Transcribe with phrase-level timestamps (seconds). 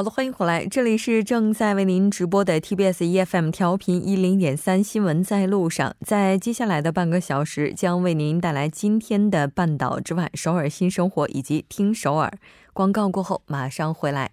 [0.00, 12.32] 好的，欢迎回来，这里是正在为您直播的 TBS EFM 调频一零点三新闻在路上，在接下来的半个小时将为您带来今天的半岛之外、首尔新生活以及听首尔。
[12.72, 14.30] 广告过后马上回来，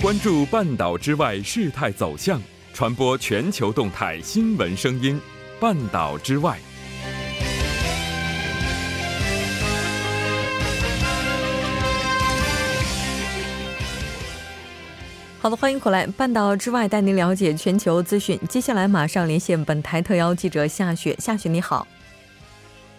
[0.00, 2.40] 关注半岛之外事态走向，
[2.72, 5.20] 传播全球动态新闻声音，
[5.58, 6.56] 半岛之外。
[15.42, 16.06] 好的，欢迎回来。
[16.06, 18.38] 半岛之外，带您了解全球资讯。
[18.48, 21.16] 接下来马上连线本台特邀记者夏雪。
[21.18, 21.84] 夏雪，你好。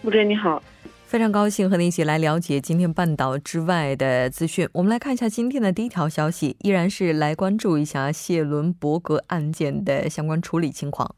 [0.02, 0.62] 穆哲，你好。
[1.06, 4.68] 非常高兴和您一起来了解今天半岛之外的资讯。
[4.74, 11.14] 我们来看一下今天的第一条消息，依然是来关注一下谢伦伯格案件的相关处理情况。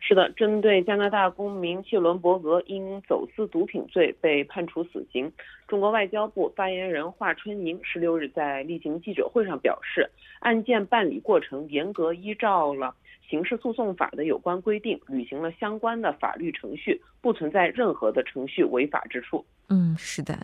[0.00, 5.32] 是的，针对加拿大公民谢伦伯格因走私毒品罪被判处死刑，
[5.66, 12.94] 中国外交部发言人华春莹十六日在例行记者会上表示，案件办理过程严格依照了
[13.28, 19.44] 刑事诉讼法的有关规定，履行了相关的法律程序，不存在任何的程序违法之处。
[19.70, 20.38] 嗯，是的。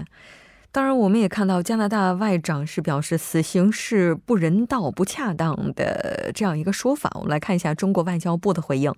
[0.73, 7.11] 当然，我们也看到加拿大外长是表示死刑是不人道、不恰当的这样一个说法。
[7.17, 8.95] 我们来看一下中国外交部的回应。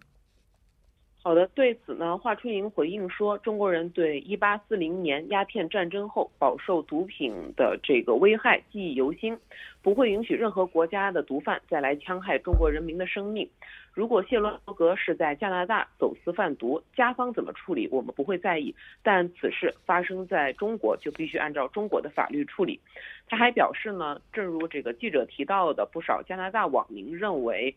[1.25, 9.39] 好的，对此呢，华春莹回应说，中国人对一八四零年鸦片战争后饱受毒品的这个危害记忆犹新，
[9.83, 13.48] 不会允许任何国家的毒贩再来戕害中国人民的生命。
[13.95, 18.75] 如果谢伦伯格是在加拿大走私贩毒，加方怎么处理，我们不会在意。
[19.05, 22.80] 但此事发生在中国，就必须按照中国的法律处理。
[23.29, 27.77] 他还表示呢，正如这个记者提到的，不少加拿大网民认为，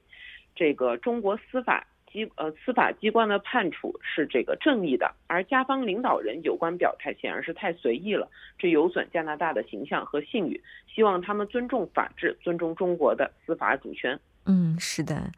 [0.55, 1.85] 这个中国司法。
[2.15, 8.25] 机呃，司法机关的判处是这个正义的，而加方领导人有关表态显然是太随意了，
[8.57, 10.63] 这有损加拿大的形象和信誉。
[10.87, 14.17] 希望他们尊重法治，尊重中国的司法主权。
[14.45, 15.29] 嗯，是的。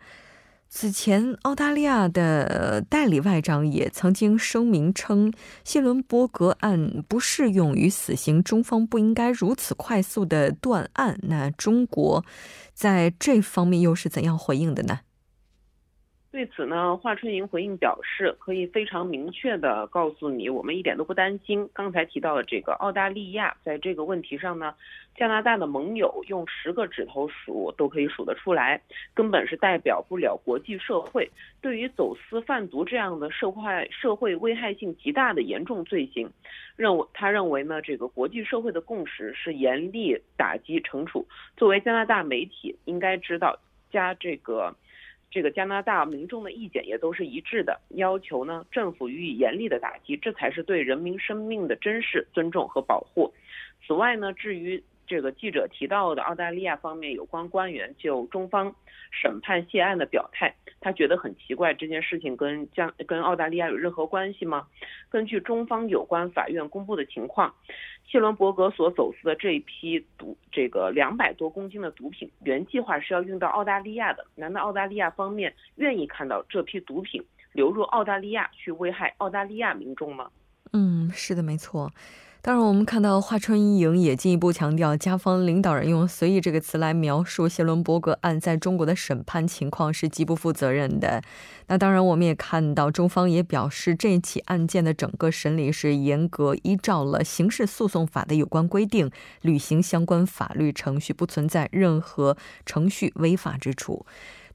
[0.69, 5.33] 此前，澳大利亚的代理外长也曾经声明称，
[5.63, 11.17] 谢伦伯格案不适用于死刑，中方不应该如此快速的断案。
[11.23, 12.23] 那中国
[12.73, 14.99] 在这方面又是怎样回应的呢？
[16.37, 21.67] 对此呢，华春莹回应表示，可以非常明确的告诉你，我们一点都不担心。
[21.73, 24.75] 刚才提到的这个澳大利亚，在这个问题上呢，
[25.15, 28.79] 加拿大的盟友用十个指头数都可以数得出来，
[29.15, 31.27] 根本是代表不了国际社会。
[31.59, 36.29] 对于走私贩毒这样的社会社会危害性极大的严重罪行，
[36.75, 41.25] 认为他认为呢，这个国际社会的共识是严厉打击惩处。
[41.55, 43.57] 作为加拿大媒体，应该知道
[43.89, 44.75] 加这个。
[45.29, 53.33] 这个加拿大民众的意见也都是一致的，要求呢政府予以严厉的打击，这才是对人民生命的珍视、尊重和保护。
[53.85, 58.75] 此外呢，至于这个记者提到的澳大利亚方面有关官员就中方
[59.11, 60.53] 审判谢案的表态。
[60.79, 64.67] 他觉得很奇怪，这件事情跟将跟澳大利亚有任何关系吗？
[65.09, 67.51] 根据中方有关法院公布的情况，
[68.05, 74.23] 谢伦伯格所走私的这一批毒，这个两百多公斤的毒品，原计划是要运到澳大利亚的。
[74.35, 80.29] 难道澳大利亚方面愿意看到这批毒品流入澳大利亚去危害澳大利亚民众吗？
[80.73, 81.91] 嗯，是的，没错。
[82.47, 91.21] 当然，我们看到华春莹也进一步强调，加方领导人用“随意”这个词来描述谢伦伯格案在中国的审判情况是极不负责任的。
[91.67, 104.05] 那当然，我们也看到中方也表示，这起案件的整个审理是严格依照了刑事诉讼法的有关规定，履行相关法律程序，不存在任何程序违法之处。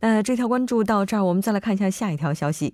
[0.01, 2.73] 那这条关注到这儿，我们再来看一下下一条消息。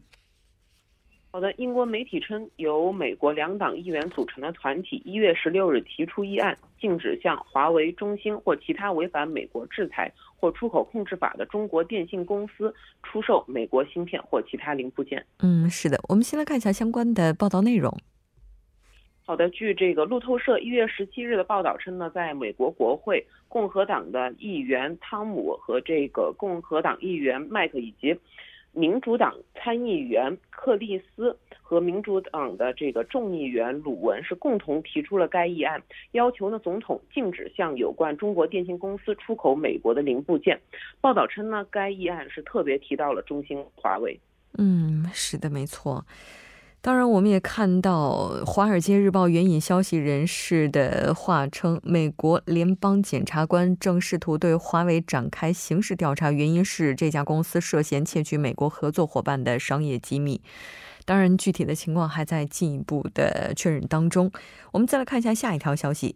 [1.31, 15.25] 好的，英国媒体称，由美国两党议员组成的团体一月十六日提出议案，禁止向华为、中兴或其他违反美国制裁或出口控制法的中国电信公司出售美国芯片或其他零部件。
[15.41, 17.95] 嗯，是的，我们先来看一下相关的报道内容。
[19.27, 28.19] 好的，据这个路透社一月十七日的报道称呢，在美国国会，共和党的议员汤姆和这个共和党议员麦克以及。
[28.79, 35.83] 民主党参议员克利斯和民主党的这个众议员鲁文是共同提出了该议案，
[36.13, 40.61] 要求呢总统禁止向有关中国电信公司出口美国的零部件。
[41.01, 44.19] 报道称呢，该议案是特别提到了中兴、华为。
[44.57, 46.05] 嗯，是的，没错。
[46.81, 60.41] 当然，我们也看到《华尔街日报》援引消息人士的话称，美国联邦检察官正试图对华为展开刑事调查，原因是这家公司涉嫌窃取美国合作伙伴的商业机密。
[61.05, 64.31] 当然，具体的情况还在进一步的确认当中。
[64.73, 66.15] 我们再来看一下下一条消息。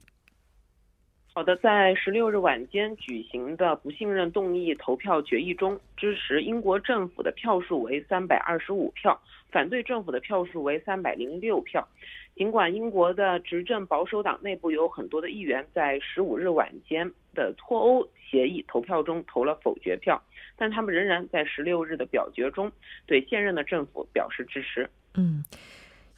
[1.35, 9.19] 好的，在十六日晚间举行的不信任动议投票决议中，支持英国政府的票数为三百二十五票，
[9.52, 11.87] 反对政府的票数为三百零六票。
[12.34, 20.20] 尽管英国的执政保守党内部有很多的议员在十五日晚间的脱欧协议投票中投了否决票，
[20.56, 22.72] 但他们仍然在十六日的表决中
[23.06, 24.88] 对现任的政府表示支持。
[25.14, 25.44] 嗯。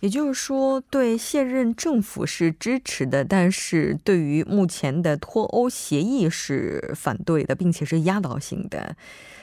[0.01, 8.97] 也就是说，对现任政府是支持的，但是对于目前的脱欧协议是反对的，并且是压倒性的。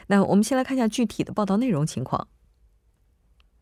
[0.05, 2.27] 那我们先来看一下具体的报道内容情况。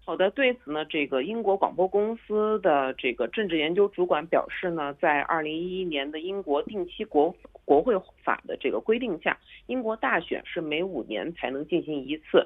[0.10, 7.32] 好的，对此呢，这个英国广播公司的这个政治研究主管表示呢，在二零一一年的英国定期国
[7.64, 12.44] 国会法的这个规定下，英国大选是每五年才能进行一次，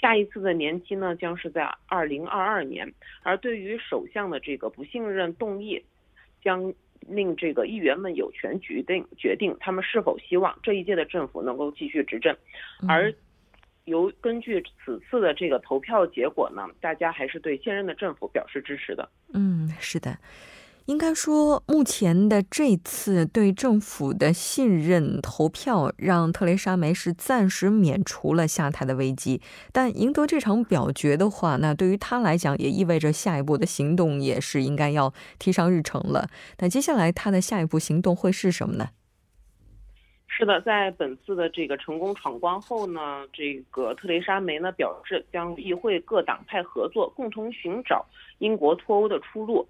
[0.00, 2.92] 下一次的年期呢将是在二零二二年。
[3.22, 5.80] 而对于首相的这个不信任动议，
[6.42, 12.36] 将令这个议员们有权决定决定他们是否希望这一届的政府能够继续执政，
[12.88, 13.14] 而。
[13.84, 19.08] 由根据此次的这个投票结果呢，大家还是对现任的政府表示支持的。
[19.32, 20.18] 嗯，是的，
[20.86, 29.42] 应该说目前的这次对政府的信任投票，让特蕾莎梅是暂时免除了下台的危机。
[29.72, 36.28] 但赢得这场表决的话，那对于他来讲也意味着下一步的行动也是应该要提上日程了。
[36.58, 38.88] 那接下来他的下一步行动会是什么呢？
[40.36, 48.04] 是的，在本次的这个成功闯关后呢，这个特蕾莎梅呢表示将与议会各党派合作，共同寻找
[48.38, 49.64] 英国脱欧的出路。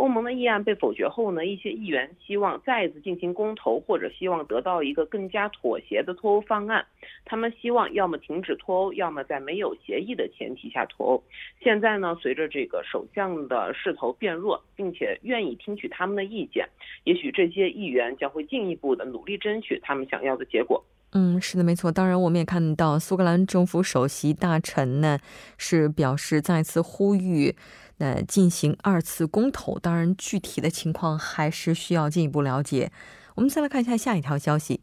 [0.00, 6.82] 欧盟的议案被否决后呢，一些议员希望再次进行公投，或者希望得到一个更加妥协的脱欧方案。
[7.26, 11.22] 他们希望要么停止脱欧，要么在没有协议的前提下脱欧。
[11.62, 16.66] 现在呢，随着这个首相的势头变弱，并且愿意听取他们的意见，
[17.04, 20.82] 也许这些议员将会进一步的努力争取他们想要的结果。
[21.12, 21.92] 嗯，是的，没错。
[21.92, 25.18] 当然，我们也看到苏格兰政府首席大臣呢
[25.58, 27.54] 是表示再次呼吁。
[28.00, 32.90] 那进行二次公投，当然具体的情况还是需要进一步了解。
[33.36, 34.80] 我们再来看一下下一条消息。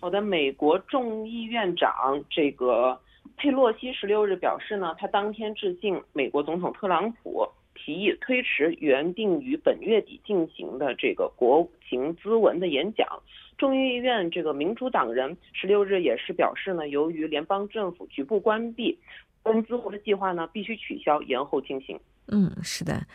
[0.00, 2.98] 好的，美国众议院长这个
[3.36, 13.06] 佩洛西十六日表示呢，他当天致信美国总统特朗普，提议推迟原定于本月底进行的这个国情咨文的演讲。
[13.58, 18.98] 众议院这个民主党人十六日也是表示呢，由于联邦政府局部关闭。
[19.42, 21.98] 工资活的计划呢，必须取消、延后进行。
[22.28, 23.06] 嗯，是的，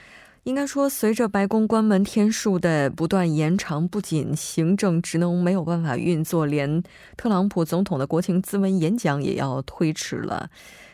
[0.44, 6.83] 应该说，随着白宫关门天数的不断延长，不仅行政职能没有办法运作，连
[7.16, 10.50] 特朗普总统的国情咨文演讲也要推迟了。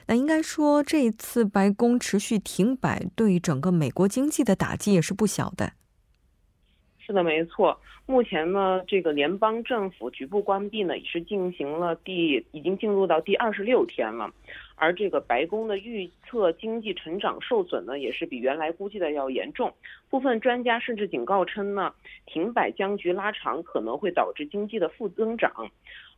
[0.08, 5.72] 那应该说，这一次白宫持续停摆，对整个美国经济的打击也是不小的。
[7.12, 7.78] 是的，没错。
[8.06, 14.32] 目前呢，这个联邦政府局部关闭呢，也是进行了第，已经进入到第二十六天了。
[14.76, 19.74] 而这个白宫的预测经济成长受损呢，也是比原来估计的要严重。
[20.10, 21.94] 部分专家甚至警告称呢，
[22.26, 25.52] 停摆僵局拉长可能会导致经济的负增长。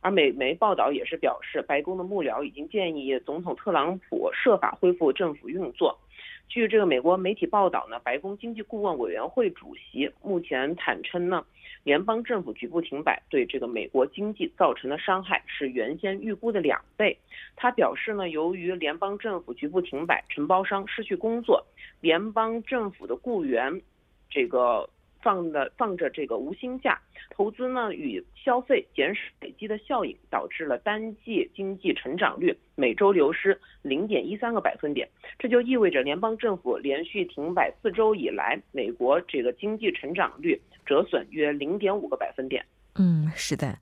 [0.00, 5.98] 而美媒报道也是表示，白宫的幕僚已经建议总统特朗普设法恢复政府运作。
[6.48, 11.44] 据这个美国媒体报道呢，白宫经济顾问委员会主席目前坦称呢。
[11.82, 17.14] 联邦政府局部停摆对这个美国经济造成的伤害是原先预估的两倍。
[17.56, 21.62] 他表示呢，由于联邦政府局部停摆，承包商失去工作，
[22.00, 23.82] 联邦政府的雇员，
[24.30, 24.88] 这个。
[25.24, 27.00] 放的放着这个无薪假，
[27.30, 35.08] 投资呢与消费减少累积的效应，导致了单季经济成长率每周流失零点一三个百分点。
[35.38, 42.62] 这就意味着联邦政府连续停摆四周以来，美国这个经济成长率折损约零点五个百分点。
[42.96, 43.78] 嗯，是的。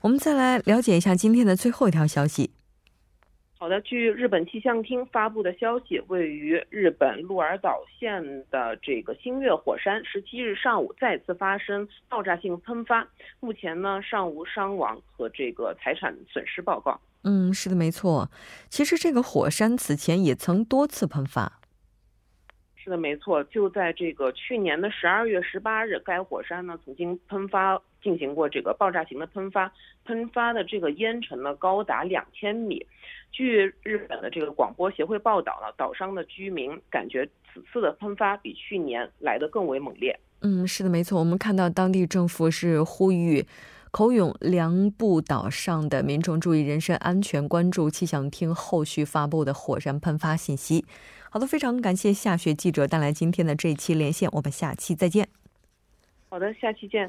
[0.00, 2.50] 我们再来了解一下今天的最后一条消息。
[3.60, 13.06] 好的，据日本气象厅发布的消息，位于日本鹿儿岛县的这个新月火山，十七日上午再次发生爆炸性喷发，
[13.38, 16.98] 目前呢尚无伤亡和这个财产损失报告。
[17.24, 18.30] 嗯，是的，没错。
[18.70, 21.60] 其实这个火山此前也曾多次喷发。
[22.76, 23.44] 是的，没错。
[23.44, 29.72] 就在这个去年的十二月十八日，该火山呢曾经喷发进行过这个爆炸型的喷发，
[30.04, 32.86] 喷发的这个烟尘呢高达两千米。
[33.32, 40.18] 据日本的这个广播协会报道呢，岛上的居民感觉此次的喷发比去年来的更为猛烈。
[40.40, 41.18] 嗯，是的，没错。
[41.18, 43.46] 我们看到当地政府是呼吁
[43.92, 50.84] 口永良部岛上的民众注意人身安全，关注气象厅后续发布的火山喷发信息。
[51.30, 55.28] 好的，非常感谢夏雪记者带来今天的这一期连线，我们下期再见。
[56.28, 57.08] 好的，下期见。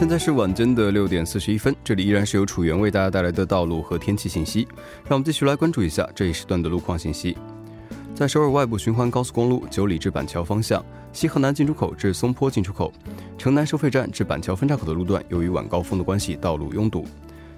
[0.00, 4.66] 现在是晚间的六点四十一分，这里依然是由楚源为大家带来的道路和天气信息。
[5.04, 7.36] 让我们继续来关注一下这一时段的路况信息。
[8.14, 12.90] 在首尔外部循环高速公路九里至板桥方向，西河南进出口至松坡进出口、
[13.36, 17.06] 城南收费站至板桥分岔口的路段，由于晚高峰的关系，道路拥堵。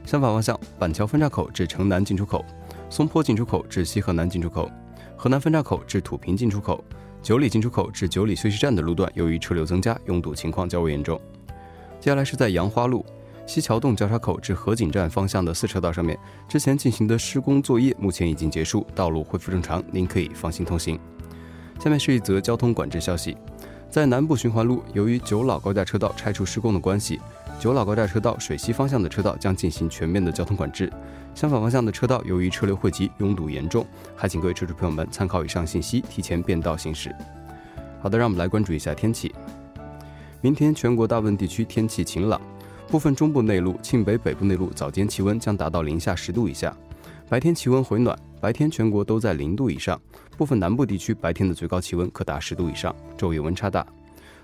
[0.04, 2.44] 相反方向，板桥分岔口至城南进出口、
[2.90, 4.68] 松坡进出口至西河南进出口、
[5.16, 6.84] 河南分岔口至土平进出口、
[7.22, 11.20] 九里进出口至九里休息站的路段，由于车流增加，拥堵情况较为严重。
[12.02, 13.06] 接下来是在杨花路
[13.46, 16.18] 西桥洞交叉口至河景站方向的四车道上面，
[16.48, 20.98] 之前进行的施工作业目前已经结束，道路恢复正常，您可以放心通行。
[21.78, 23.36] 下面是一则交通管制消息，
[23.88, 27.20] 在南部循环路，由于九老高架车道拆除施工的关系，
[27.60, 30.92] 九老高架车道水西方向的车道将进行全面的交通管制，
[31.36, 37.14] 相反方向的车道由于车流汇集，拥堵严重，还请各位车主朋友们参考以上信息，提前变道行驶。
[38.00, 39.32] 好的，让我们来关注一下天气。
[40.42, 42.40] 明天全国大部分地区天气晴朗，
[42.88, 46.76] 部分中部内陆、庆北北部内陆早间气温将达到零下十度以下，
[47.28, 50.00] 白天气温回暖，白天全国都在零度以上，
[50.36, 53.86] 部分南部地区白天的最高气温可达十度以上，昼夜温差大。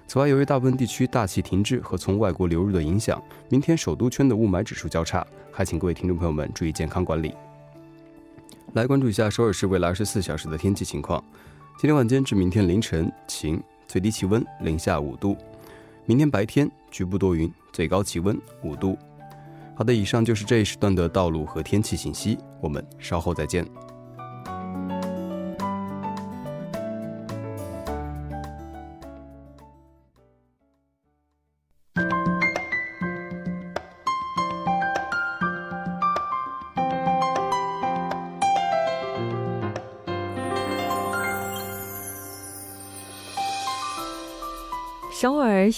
[0.06, 7.34] 此外，由于大部分地区大气停滞和从外国流入的影响，明天首都圈的雾霾指数较差，还请各位听众朋友们注意健康管理。
[8.74, 11.20] 来关注一下首尔市未来二十四小时的天气情况，
[11.76, 15.36] 今天晚间至明天凌晨晴，最低气温零下五度。
[16.08, 18.96] 明天白天局部多云，最高气温五度。
[19.76, 23.62] 好的，以上就是这一时段的道路和天气信息，我们稍后再见。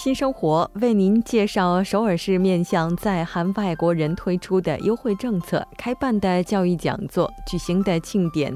[0.03, 8.51] 新生活为您介绍首尔市面向在韩外国人推出的优惠政策、开办的教育讲座、举行的庆典。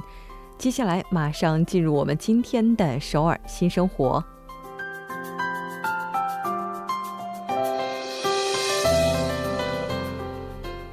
[0.57, 4.25] 接下来马上进入我们今天的首尔新生活。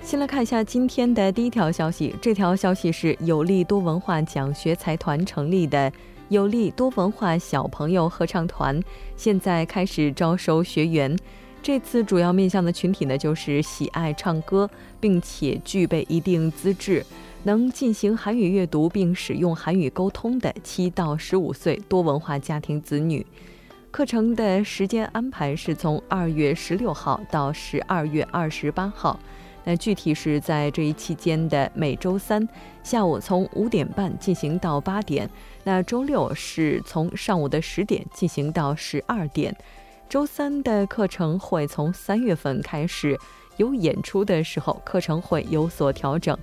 [0.02, 5.90] 先来看一下今天的第一条消息，这条消息是有利多文化奖学财团成立的。
[6.32, 8.82] 有利多文化小朋友合唱团
[9.18, 11.14] 现在开始招收学员，
[11.62, 17.04] 这次主要面向的群体呢，就是喜爱唱歌并且具备一定资质，
[17.42, 23.26] 能进行韩语阅读并使用韩语沟通的七到十五岁多文化家庭子女。
[23.90, 29.20] 课程的时间安排是从二月十六号到十二月二十八号。
[29.64, 32.46] 那具体是在这一期间的每周三
[32.82, 35.28] 下午从五点半进行到八点，
[35.62, 39.56] 那周六是从上午的十点进行到十二点，
[40.08, 43.16] 周三的课程会从三月份开始
[43.56, 46.36] 有演出的时候，课程会有所调整，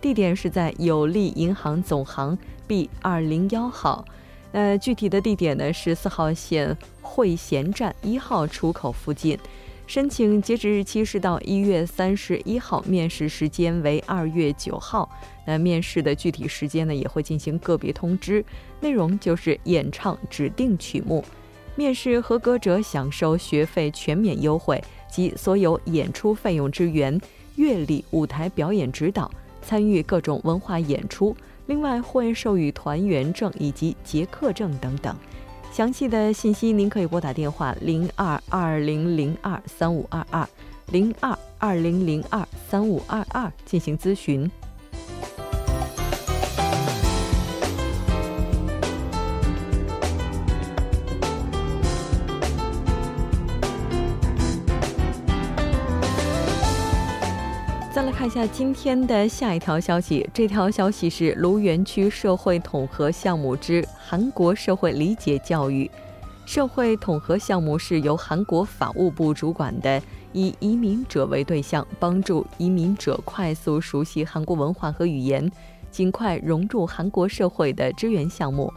[0.00, 4.04] 地点是在有利银行总行 B 二零幺号，
[4.50, 9.38] 那具体的地点呢是四号线汇贤站一号出口附近。
[9.86, 15.08] 申请截止日期是到一月三十一号，面试时间为二月九号。
[15.46, 18.44] 那面试的具体时间呢，也会进行个别通知。
[18.80, 21.22] 内容就是演唱指定曲目。
[21.76, 27.20] 面试合格者享受学费全免优惠及所有演出费用支援、
[27.56, 31.36] 乐理、舞台表演指导、参与各种文化演出。
[31.66, 35.14] 另外会授予团员证以及结课证等等。
[35.74, 40.48] 详细的信息，您可以拨打电话零二二零零二三五二二
[40.92, 44.48] 零二二零零二三五二二进行咨询。
[58.24, 65.90] 看一下今天的下一条消息，这条消息是卢园区社会统合项目之韩国社会理解教育。
[66.46, 70.00] 社会统合项目是由韩国法务部主管的，
[70.32, 75.52] 以移民者为对象，帮助移民者快速熟悉韩国文化和语言，
[75.90, 78.72] 尽快融入韩国社会的支援项目。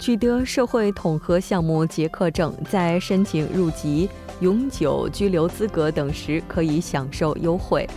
[0.00, 7.88] 取得社会统合项目结课证，在申请入籍、永久居留资格等时可以享受优惠。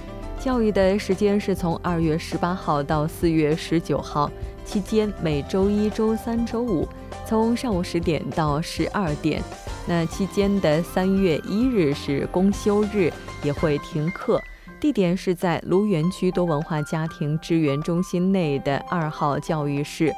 [0.44, 4.30] 教育的时间是从二月十八号到四月十九号，
[4.66, 6.86] 期间每周一、周三、周五，
[7.26, 9.42] 从上午十点到十二点。
[9.88, 13.10] 那期间的三月一日是公休日，
[13.42, 14.38] 也会停课。
[14.82, 20.14] 地点是在卢园区多文化家庭支援中心内的二号教育室。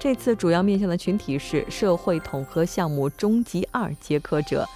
[0.00, 4.66] 这次主要面向的群体是社会统合项目中级二接课者，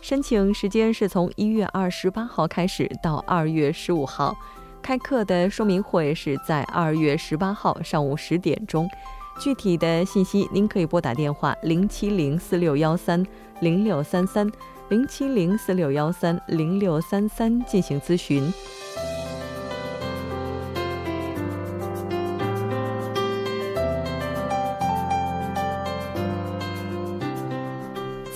[0.00, 4.36] 申请时间是从一月二十八号开始到二月十五号，
[4.80, 8.88] 开课的说明会是在二月十八号上午十点钟。
[9.40, 13.26] 具体的信息您可以拨打电话零七零四六幺三
[13.60, 14.50] 零六三三
[14.88, 18.50] 零七零四六幺三零六三三进行咨询。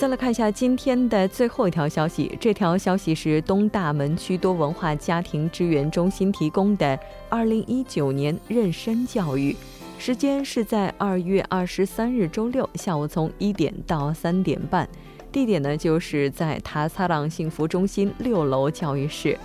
[0.01, 6.97] 再来看一下今天的最后一条消息，这条消息是东大门区多文化家庭支援中心提供的
[7.29, 9.55] 二零一九年妊娠教育，
[9.99, 14.89] 时间是在二月二十三日周六下午从一点到三点半，
[15.31, 19.37] 地点呢就是在塔萨朗幸福中心六楼教育室，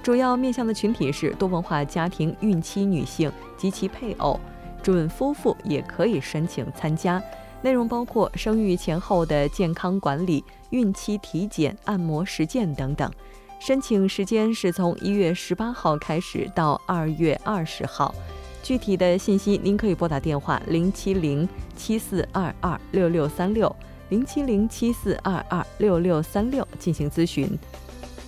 [0.00, 4.38] 主要面向的群体是多文化家庭孕期女性及其配偶，
[4.80, 7.20] 准夫妇也可以申请参加。
[7.64, 13.10] 内容包括生育前后的健康管理、孕期体检、按摩实践等等。
[13.58, 18.14] 申请时间是从一月十八号开始到二月二十号。
[18.62, 23.74] 具体的信息您可以拨打电话零七零七四二二六六三六
[24.10, 27.58] 零七零七四二二六六三六进行咨询。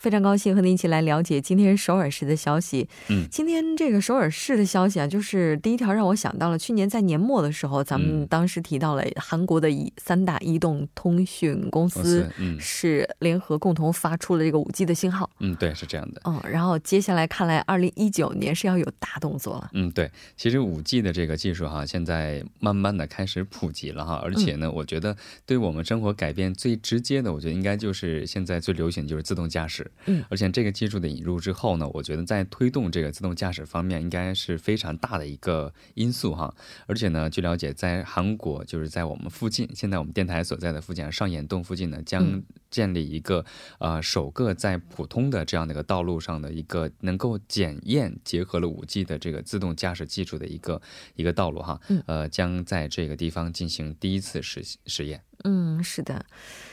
[0.00, 2.88] 非常高兴和您一起来了解今天首尔市的消息。
[3.10, 12.26] 嗯，今天这个首尔市的消息啊，就是第一条让我想到了去年在年末的时候，咱们当时提到了韩国的移三大移动通讯公司
[12.58, 15.28] 是联合共同发出了这个五 G 的信号。
[15.38, 16.22] 嗯，对，是这样的。
[16.24, 19.68] 嗯，然后接下来看来二零一九年是要有大动作了。
[19.74, 29.88] 嗯，对，其实五 G 的这个技术哈，现在慢慢的开始普及了哈，而且呢，我觉得对我们生活改变最直接的，我觉得应该就是现在最流行就是自动驾驶。
[30.06, 36.54] 嗯，而且这个技术的引入之后呢，我觉得在推动这个自动驾驶方面应该是非常大的一个因素哈。
[36.86, 43.44] 而且呢，据了解，在韩国就是在我们附近，现在我们电台所在的附近上岩洞附近呢，将建立一个
[43.78, 50.80] 呃首个在普通的这样的一个道路上的一个能够检验结合了五 G 的这个自动驾驶技术的一个
[51.14, 51.80] 一个道路哈。
[52.06, 55.22] 呃，将在这个地方进行第一次实实验。
[55.44, 56.24] 嗯，是的。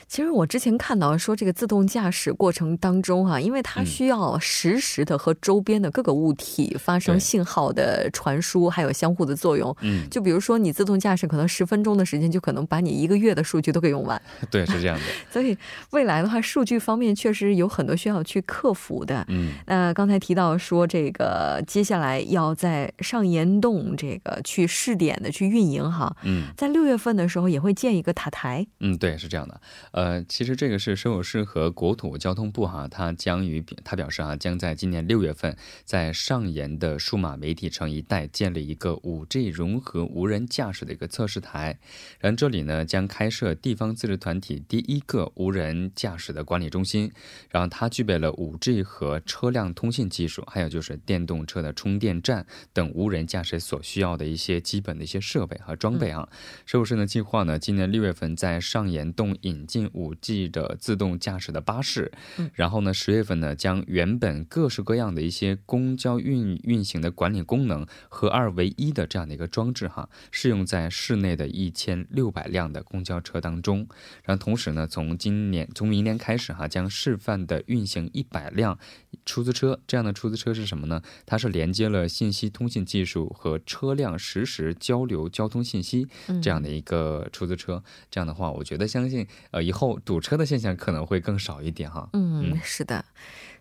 [0.07, 9.75] 其实我之前看到说，这个自动驾驶过程当中哈，因为它需要实时的和周边的各个物体发生信号的传输，还有相互的作用。
[9.81, 14.21] 嗯，就比如说你自动驾驶，可能十分钟的时间就可能把你一个月的数据都给用完。
[14.49, 15.03] 对，是这样的。
[15.29, 15.57] 所以
[15.89, 19.25] 未来的话，数据方面确实有很多需要去克服的。
[19.27, 26.15] 嗯，那刚才提到说，这个接下来要在上岩洞这个去试点的去运营哈。
[26.23, 28.56] 嗯，在六月份的时候也会建一个塔台。
[28.79, 29.59] 嗯，对，是这样的。
[29.91, 41.77] 呃，其实这个是首尔市和国土交通部哈，它将于它表示啊，将在今年六月份在上岩的数码媒体城一带建立一个五 G 融合无人驾驶的一个测试台，
[42.19, 47.11] 然后这里呢将开设地方自治团体第一个无人驾驶的管理中心，
[47.49, 56.27] 然后它具备了五 G 和车辆通信技术，还有就是电动车的充电站等无人驾驶所需要的一些基本的一些设备和装备啊。
[56.65, 59.77] 首尔市呢计划呢今年六月份在上岩洞引进。
[59.77, 62.11] 运五 G 的自动驾驶的巴士。
[62.37, 73.87] 嗯，然后呢，十月份呢，将原本各式各样的一些公交运运行的管理功能合二为一的这样的一个装置哈，适用在市内的一千六百辆的公交车当中。
[74.23, 78.79] 然后同时呢，从今年从明年开始哈，将示范的运行一百辆
[79.25, 79.79] 出租车。
[79.85, 81.01] 这样的出租车是什么呢？
[81.25, 86.07] 它是连接了信息通信技术和车辆实时交流交通信息
[86.41, 87.83] 这样的一个出租车。
[88.09, 92.07] 这样的话，我觉得相信呃以后堵车的现象可能会更少一点哈。
[92.13, 93.03] 嗯，是的。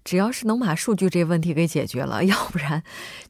[0.07, 2.81] 只要是能把数据这问题给解决了， 要不然，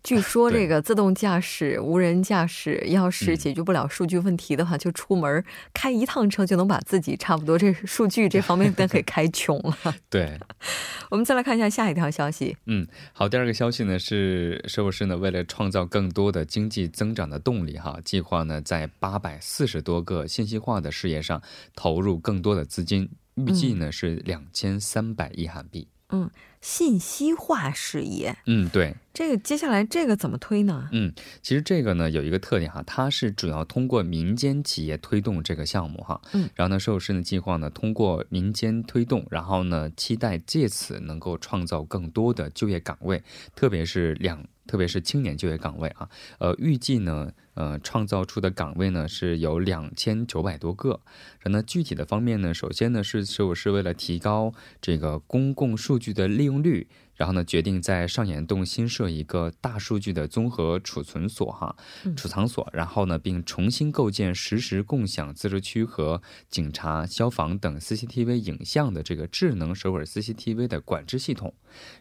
[0.04, 9.94] 据说这个自动驾驶、无人驾驶要是解决不了数据问题的话，就出门开一趟车就能把自己差不多这数据这方面都给开穷了。
[10.10, 10.38] 对，
[11.10, 12.54] 我们再来看一下下一条消息。
[12.66, 21.40] 嗯，好，第二个消息呢是，首尔市呢为了创造更多的经济增长的动力，哈，计划呢在八百四十多个信息化的事业上
[21.74, 25.88] 投入更多的资金，预计呢是两千三百亿韩币。
[26.10, 26.30] 嗯。
[26.66, 30.88] 信息化事业，嗯，对，这个接下来这个怎么推呢？
[30.90, 43.22] 嗯，其实这个呢有一个特点哈，它是主要通过民间企业推动这个项目哈，嗯，然后呢，寿司的计划呢通过民间推动，然后呢，期待借此能够创造更多的就业岗位，
[43.54, 44.44] 特别是两。
[44.66, 51.00] 特别是青年就业岗位啊，呃，预计呢，呃，创造出的岗位呢是有两千九百多个。
[51.44, 56.88] 那，具体的方面呢，首先呢是是是为了提高这个公共数据的利用率。
[57.16, 61.74] 然后呢，决定在上岩洞新设一个大数据的综合储存所，哈，
[62.16, 62.68] 储藏所。
[62.72, 71.54] 然后呢，并重新构建实时共享自治区和警察、消防等 CCTV 影像的这个智能首尔 CCTV 的管制系统。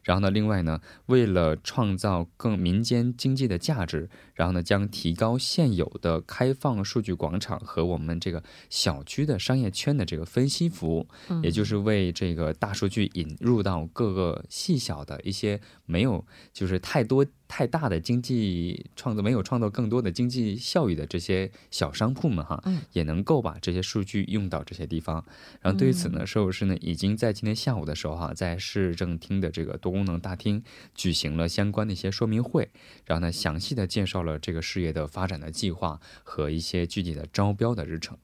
[0.03, 11.07] 然后呢，另外呢，为了创造更民间经济的价值，然后呢，将提高现有的开放数据广场和我们这个小区的商业圈的这个分析服务，
[11.41, 15.05] 也就是为这个大数据引入到各个细小。
[15.05, 25.23] 的一些没有，就是太多太大的经济创造，没有创造更多的经济效益的这些小商铺们哈，也能够把这些数据用到这些地方。
[25.61, 30.63] 然后对于此呢，设计师呢已经在今天下午的时候哈，在市政厅的这个多功能大厅
[30.95, 32.69] 举行了相关的一些说明会，
[33.05, 38.17] 然后呢详细的介绍了这个事业的发展的计划和一些具体的招标的日程。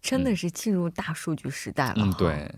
[0.00, 2.54] 真的是进入大数据时代了，嗯，对。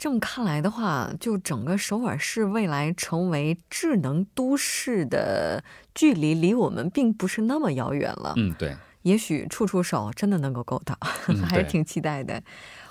[0.00, 5.62] 这么看来的话，就整个首尔市未来成为智能都市的
[5.94, 8.32] 距离，离我们并不是那么遥远了。
[8.38, 10.96] 嗯，对，也许触触手真的能够够到，
[11.46, 12.42] 还是挺期待的。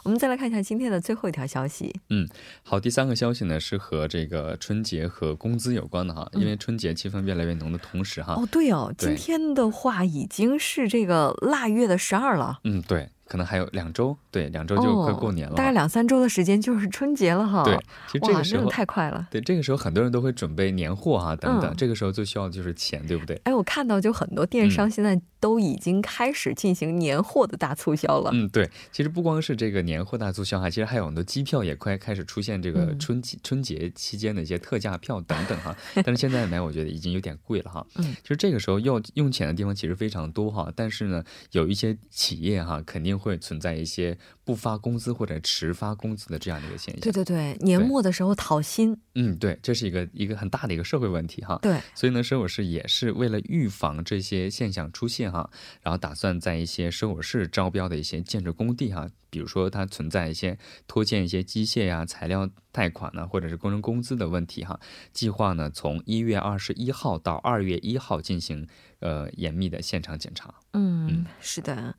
[0.03, 1.99] 我们再来看一下今天的最后一条消息。
[2.09, 2.29] 嗯，
[2.61, 8.35] 好，第三个消息呢是和这个春节和工资有关的哈，因为春节气氛越来越浓的同时哈。
[8.35, 12.59] 哦，对哦，今天的话已经是这个腊月的十二了。
[12.65, 13.09] 嗯，对。
[13.29, 17.63] 可能还有两周，对，两周就快过年了，大概两三周的时间就是春节了哈。
[17.63, 19.27] 对，其实这个时候太快了。
[19.29, 23.39] 对，这个时候很多人都会准备年货啊等等，这个时候最需要的就是钱，对不对？
[23.43, 28.31] 哎，我看到就很多电商现在都已经开始进行年货的大促销了。
[28.33, 35.75] 嗯，对，其实不光是这个年货大促销哈，其实还有很多机票也快开始出现这个春节春节期间的一些特价票等等哈。
[35.95, 37.85] 但是现在买我觉得已经有点贵了哈。
[37.95, 44.17] 嗯，其实这个时候要用钱的地方其实非常多哈，但是呢，有一些企业哈肯定会存在一些。
[44.49, 51.59] 不发工资或者迟发工资的这样的一个现象，对对对，年末的时候讨薪，嗯，对，这是一个一个很大的一个社会问题哈。
[51.61, 55.49] 对，所以呢，首尔市也是为了预防这些现象出现哈，
[55.81, 64.79] 然后打算在一些收尔市招标的一些建筑工地哈，比如说它存在一些拖欠一些机械呀、材料贷款呢，或者是工人工资的问题哈，
[65.13, 68.67] 计划呢从一月二十一号到二月一号进行
[68.99, 70.53] 呃严密的现场检查。
[70.73, 71.95] 嗯，是的。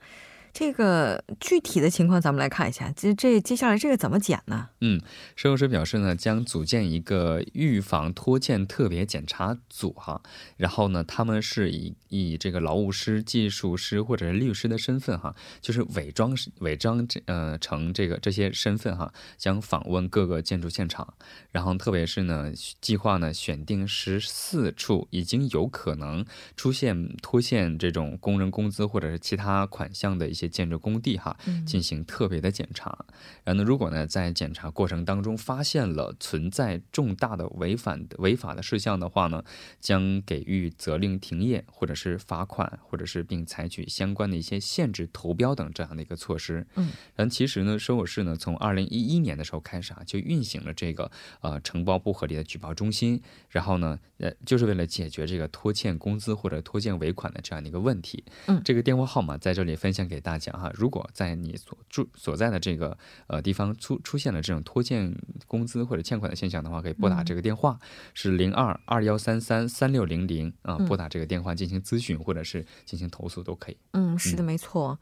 [0.52, 2.92] 这个具体的情况，咱们来看一下。
[2.96, 4.68] 这这接下来这个怎么检呢？
[4.80, 5.00] 嗯，
[5.36, 10.20] 施工师表示呢，将组建一个预防拖欠特别检查组哈。
[10.56, 21.14] 然后呢，他们是以以这个劳务师、技术师或者是律师的身份哈，就是伪装伪装这呃成这个这些身份哈，将访问各个建筑现场。
[21.52, 26.24] 然后特别是呢，计划呢选定十四处已经有可能
[26.56, 30.39] 出现拖欠这种工人工资或者是其他款项的一些。
[30.40, 33.04] 些建筑工地哈，进行特别的检查。
[33.44, 39.44] 然后呢，如果呢在检查过程当中发现了存在重大的违反违法的事项的话呢，
[39.80, 46.66] 将给予责令停业，或者是罚款，或者是并采取相关的一些限制投标等这样的一个措施。
[46.76, 51.10] 嗯，然后其实呢，首尔市呢从二零一一年的时候开始啊，就运行了这个
[51.42, 53.20] 呃承包不合理的举报中心。
[53.50, 58.24] 然后呢，呃，就是为了解决这个拖欠工资或者拖欠尾款的这样的一个问题。
[58.46, 60.29] 嗯，这个电话号码在这里分享给大。
[60.30, 65.12] 大家哈，如果在你所住所在的这个呃地方出出现了这种拖欠
[65.48, 67.76] 工资或者欠款的现象的话，可以拨打这个电话，
[68.14, 73.76] 是零二二幺三三三六零零啊，拨打这个电话进行咨询或者是进行投诉都可以。
[73.90, 74.96] 嗯，是的，没错。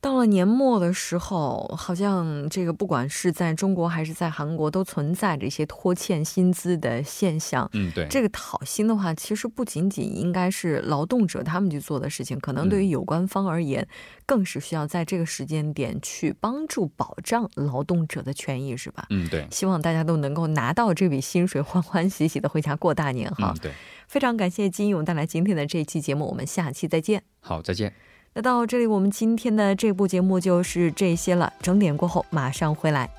[0.00, 7.68] 到了年末的时候，好像这个不管是在中国还是在韩国，都存在着一些拖欠薪资的现象。
[7.74, 13.86] 嗯，对，这个讨薪的话，其实不仅仅应该是劳动者他们去做的事情，可能对于有关方而言，
[14.24, 19.04] 更是需要在这个时间点去帮助保障劳动者的权益，是吧？
[19.10, 19.46] 嗯，对。
[19.50, 23.52] 希望大家都能够拿到这笔薪水，欢欢喜喜的回家过大年哈。
[23.54, 23.72] 嗯，对。
[24.08, 27.22] 非常感谢金勇带来今天的这一期节目，我们下期再见。
[27.40, 27.92] 好，再见。
[28.32, 31.52] 那到这里，我们今天的这部节目就是这些了。
[31.60, 33.10] 整点过后马上回来。